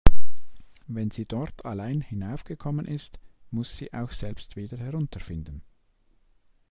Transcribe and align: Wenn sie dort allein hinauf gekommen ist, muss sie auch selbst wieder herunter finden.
Wenn 0.87 1.11
sie 1.11 1.27
dort 1.27 1.63
allein 1.63 2.01
hinauf 2.01 2.43
gekommen 2.43 2.87
ist, 2.87 3.19
muss 3.51 3.77
sie 3.77 3.93
auch 3.93 4.11
selbst 4.11 4.55
wieder 4.55 4.77
herunter 4.79 5.19
finden. 5.19 5.61